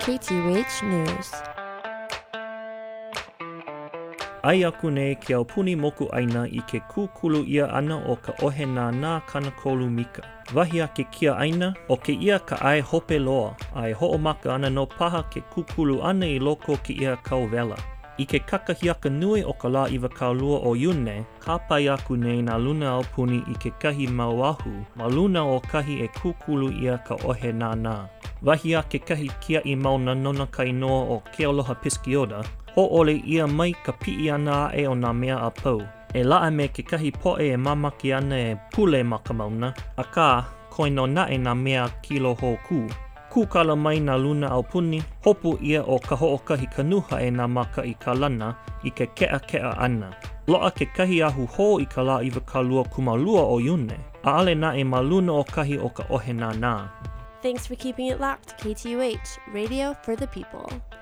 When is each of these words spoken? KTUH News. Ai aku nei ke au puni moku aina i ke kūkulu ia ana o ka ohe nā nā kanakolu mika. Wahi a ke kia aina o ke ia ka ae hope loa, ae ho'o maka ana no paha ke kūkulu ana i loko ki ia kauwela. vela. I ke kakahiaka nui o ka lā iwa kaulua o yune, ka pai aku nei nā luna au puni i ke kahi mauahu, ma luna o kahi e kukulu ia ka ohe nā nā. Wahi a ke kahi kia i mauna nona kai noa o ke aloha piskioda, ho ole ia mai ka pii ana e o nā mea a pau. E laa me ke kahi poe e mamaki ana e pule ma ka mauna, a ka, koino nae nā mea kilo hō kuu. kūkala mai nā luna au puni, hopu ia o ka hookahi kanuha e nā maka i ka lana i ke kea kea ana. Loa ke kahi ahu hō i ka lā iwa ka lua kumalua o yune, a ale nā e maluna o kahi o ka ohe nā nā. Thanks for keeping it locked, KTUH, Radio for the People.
KTUH 0.00 0.72
News. 0.88 1.28
Ai 4.48 4.64
aku 4.64 4.88
nei 4.88 5.12
ke 5.20 5.36
au 5.36 5.44
puni 5.44 5.76
moku 5.76 6.08
aina 6.16 6.46
i 6.48 6.64
ke 6.70 6.80
kūkulu 6.94 7.42
ia 7.56 7.66
ana 7.80 7.98
o 8.08 8.16
ka 8.16 8.32
ohe 8.48 8.64
nā 8.72 8.86
nā 8.96 9.12
kanakolu 9.32 9.90
mika. 9.98 10.24
Wahi 10.56 10.80
a 10.80 10.88
ke 10.88 11.04
kia 11.18 11.36
aina 11.36 11.68
o 11.96 12.00
ke 12.08 12.16
ia 12.16 12.40
ka 12.40 12.56
ae 12.72 12.80
hope 12.80 13.20
loa, 13.26 13.52
ae 13.84 13.92
ho'o 14.00 14.16
maka 14.28 14.54
ana 14.56 14.72
no 14.80 14.86
paha 14.98 15.22
ke 15.36 15.44
kūkulu 15.52 16.00
ana 16.12 16.32
i 16.36 16.40
loko 16.50 16.80
ki 16.88 16.96
ia 17.04 17.16
kauwela. 17.28 17.76
vela. 17.76 17.80
I 18.20 18.26
ke 18.28 18.36
kakahiaka 18.44 19.08
nui 19.08 19.40
o 19.48 19.52
ka 19.56 19.68
lā 19.72 19.86
iwa 19.88 20.08
kaulua 20.12 20.58
o 20.68 20.74
yune, 20.76 21.24
ka 21.40 21.56
pai 21.68 21.88
aku 21.88 22.16
nei 22.20 22.42
nā 22.44 22.58
luna 22.60 22.90
au 22.96 23.04
puni 23.16 23.38
i 23.48 23.54
ke 23.62 23.70
kahi 23.80 24.06
mauahu, 24.12 24.72
ma 25.00 25.06
luna 25.08 25.40
o 25.48 25.56
kahi 25.70 25.96
e 26.04 26.08
kukulu 26.20 26.68
ia 26.84 26.98
ka 27.08 27.16
ohe 27.24 27.52
nā 27.62 27.70
nā. 27.84 27.94
Wahi 28.44 28.74
a 28.76 28.82
ke 28.82 29.00
kahi 29.08 29.30
kia 29.40 29.62
i 29.64 29.74
mauna 29.74 30.14
nona 30.14 30.44
kai 30.58 30.68
noa 30.82 31.00
o 31.16 31.18
ke 31.32 31.48
aloha 31.48 31.74
piskioda, 31.84 32.42
ho 32.76 32.84
ole 33.00 33.16
ia 33.38 33.46
mai 33.46 33.72
ka 33.84 33.92
pii 34.04 34.28
ana 34.36 34.58
e 34.76 34.84
o 34.84 34.92
nā 34.94 35.16
mea 35.22 35.40
a 35.40 35.50
pau. 35.62 35.80
E 36.12 36.20
laa 36.22 36.50
me 36.50 36.68
ke 36.68 36.84
kahi 36.92 37.10
poe 37.22 37.48
e 37.54 37.56
mamaki 37.56 38.12
ana 38.20 38.36
e 38.36 38.52
pule 38.74 39.00
ma 39.02 39.18
ka 39.18 39.32
mauna, 39.32 39.72
a 39.96 40.04
ka, 40.04 40.28
koino 40.76 41.08
nae 41.16 41.40
nā 41.48 41.56
mea 41.66 41.88
kilo 42.04 42.34
hō 42.42 42.56
kuu. 42.68 42.86
kūkala 43.32 43.76
mai 43.78 43.98
nā 44.02 44.16
luna 44.18 44.48
au 44.54 44.62
puni, 44.62 45.02
hopu 45.24 45.54
ia 45.62 45.82
o 45.82 45.98
ka 45.98 46.16
hookahi 46.16 46.66
kanuha 46.76 47.20
e 47.22 47.30
nā 47.30 47.46
maka 47.50 47.82
i 47.86 47.92
ka 47.94 48.14
lana 48.14 48.50
i 48.84 48.90
ke 48.90 49.06
kea 49.14 49.38
kea 49.46 49.74
ana. 49.86 50.10
Loa 50.48 50.70
ke 50.70 50.88
kahi 50.96 51.20
ahu 51.22 51.46
hō 51.56 51.66
i 51.80 51.86
ka 51.86 52.02
lā 52.02 52.18
iwa 52.26 52.40
ka 52.46 52.60
lua 52.62 52.84
kumalua 52.84 53.44
o 53.54 53.58
yune, 53.62 53.98
a 54.24 54.36
ale 54.40 54.54
nā 54.54 54.74
e 54.78 54.84
maluna 54.84 55.36
o 55.40 55.44
kahi 55.44 55.78
o 55.78 55.88
ka 55.88 56.08
ohe 56.10 56.34
nā 56.42 56.52
nā. 56.58 56.74
Thanks 57.42 57.66
for 57.66 57.74
keeping 57.76 58.08
it 58.08 58.20
locked, 58.20 58.56
KTUH, 58.60 59.38
Radio 59.54 59.94
for 60.02 60.16
the 60.16 60.26
People. 60.26 60.99